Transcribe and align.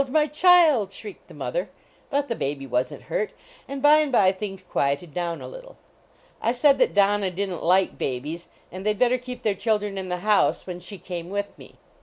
my 0.09 0.25
child!" 0.25 0.91
shrieked 0.91 1.27
the 1.27 1.33
mother. 1.35 1.69
But 2.09 2.27
the 2.27 2.35
baby 2.35 2.65
wasn 2.65 2.97
t 2.97 3.03
hurt, 3.03 3.33
and 3.67 3.83
by 3.83 3.99
and 3.99 4.11
by 4.11 4.31
things 4.31 4.63
juieted 4.63 5.13
down 5.13 5.41
a 5.43 5.47
little. 5.47 5.77
I 6.07 6.53
said 6.53 6.79
that 6.79 6.95
Donna 6.95 7.29
didn 7.29 7.51
t 7.59 7.63
like 7.63 7.99
babies.. 7.99 8.49
n 8.71 8.81
d 8.81 8.85
they 8.85 8.93
d 8.93 8.97
bet 8.97 9.11
ter 9.11 9.17
keep 9.19 9.43
their 9.43 9.53
children 9.53 9.99
in 9.99 10.09
the 10.09 10.21
house 10.25 10.65
when 10.65 10.79
^hr 10.79 11.03
came 11.03 11.29
with 11.29 11.55
me. 11.55 11.75